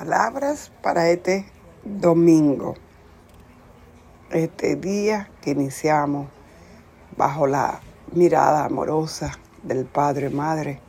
[0.00, 1.44] Palabras para este
[1.84, 2.74] domingo,
[4.30, 6.28] este día que iniciamos
[7.18, 9.32] bajo la mirada amorosa
[9.62, 10.80] del Padre Madre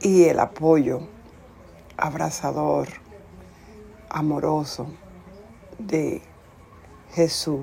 [0.00, 1.00] y el apoyo
[1.98, 2.88] abrazador,
[4.08, 4.86] amoroso
[5.78, 6.22] de
[7.12, 7.60] Jesús,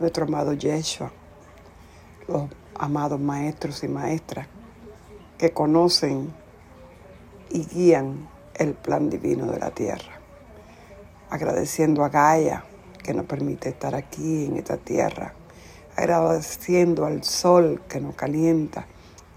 [0.00, 1.12] nuestro amado Yeshua,
[2.26, 4.46] los amados maestros y maestras
[5.36, 6.32] que conocen
[7.50, 10.20] y guían el plan divino de la tierra.
[11.30, 12.64] Agradeciendo a Gaia
[13.02, 15.34] que nos permite estar aquí en esta tierra.
[15.96, 18.86] Agradeciendo al sol que nos calienta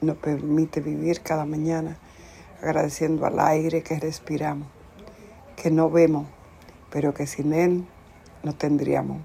[0.01, 1.97] nos permite vivir cada mañana.
[2.61, 4.67] Agradeciendo al aire que respiramos,
[5.55, 6.27] que no vemos,
[6.89, 7.85] pero que sin él
[8.43, 9.21] no tendríamos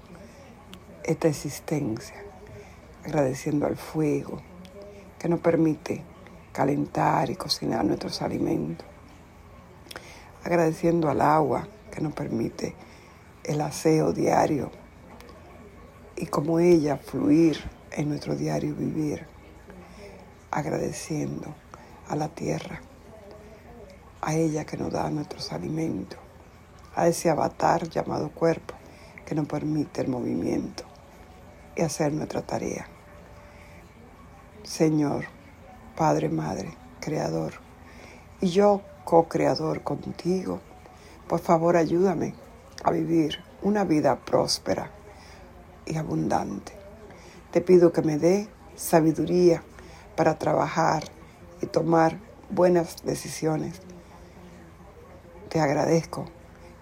[1.03, 2.15] esta existencia.
[3.05, 4.41] Agradeciendo al fuego
[5.17, 6.03] que nos permite
[6.51, 8.85] calentar y cocinar nuestros alimentos.
[10.43, 12.73] Agradeciendo al agua que nos permite
[13.43, 14.71] el aseo diario
[16.15, 17.59] y como ella fluir
[17.91, 19.25] en nuestro diario vivir.
[20.51, 21.53] Agradeciendo
[22.07, 22.81] a la tierra,
[24.21, 26.19] a ella que nos da nuestros alimentos,
[26.95, 28.75] a ese avatar llamado cuerpo
[29.25, 30.83] que nos permite el movimiento
[31.75, 32.87] y hacer nuestra tarea.
[34.63, 35.25] Señor,
[35.95, 37.53] Padre, Madre, Creador,
[38.41, 40.59] y yo co-creador contigo,
[41.27, 42.33] por favor ayúdame
[42.83, 44.91] a vivir una vida próspera
[45.85, 46.73] y abundante.
[47.51, 49.63] Te pido que me dé sabiduría
[50.15, 51.03] para trabajar
[51.61, 52.17] y tomar
[52.49, 53.81] buenas decisiones.
[55.49, 56.25] Te agradezco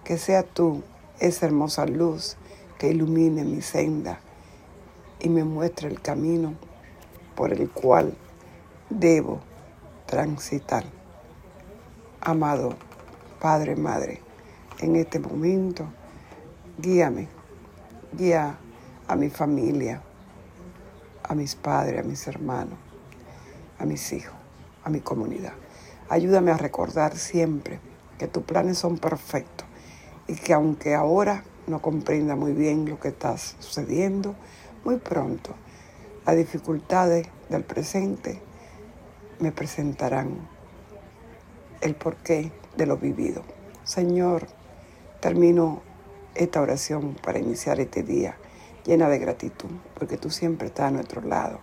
[0.04, 0.82] que sea tú
[1.18, 2.36] esa hermosa luz
[2.78, 4.20] que ilumine mi senda
[5.20, 6.54] y me muestre el camino
[7.34, 8.14] por el cual
[8.88, 9.40] debo
[10.06, 10.99] transitar.
[12.22, 12.74] Amado
[13.40, 14.20] Padre, Madre,
[14.80, 15.86] en este momento,
[16.76, 17.28] guíame,
[18.12, 18.58] guía
[19.08, 20.02] a mi familia,
[21.22, 22.78] a mis padres, a mis hermanos,
[23.78, 24.36] a mis hijos,
[24.84, 25.54] a mi comunidad.
[26.10, 27.80] Ayúdame a recordar siempre
[28.18, 29.66] que tus planes son perfectos
[30.28, 34.34] y que aunque ahora no comprenda muy bien lo que está sucediendo,
[34.84, 35.54] muy pronto
[36.26, 38.42] las dificultades del presente
[39.38, 40.59] me presentarán
[41.80, 43.42] el porqué de lo vivido.
[43.84, 44.46] Señor,
[45.20, 45.82] termino
[46.34, 48.36] esta oración para iniciar este día
[48.84, 51.60] llena de gratitud, porque tú siempre estás a nuestro lado,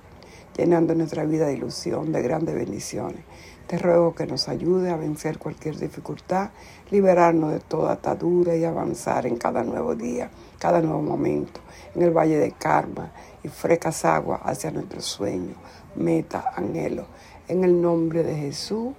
[0.56, 3.22] llenando nuestra vida de ilusión, de grandes bendiciones.
[3.67, 6.51] Te ruego que nos ayude a vencer cualquier dificultad,
[6.89, 11.59] liberarnos de toda atadura y avanzar en cada nuevo día, cada nuevo momento,
[11.94, 13.11] en el valle de karma
[13.44, 15.56] y frescas aguas hacia nuestro sueño,
[15.95, 17.06] meta, anhelo
[17.47, 18.94] en el nombre de Jesús.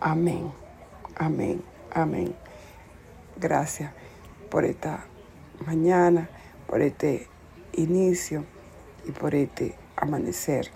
[0.00, 0.50] Amén.
[1.16, 1.62] Amén.
[1.92, 2.34] Amén.
[3.36, 3.92] Gracias
[4.50, 5.04] por esta
[5.66, 6.28] mañana,
[6.66, 7.28] por este
[7.72, 8.44] inicio
[9.06, 10.70] y por este amanecer.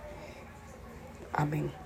[1.33, 1.84] Amén.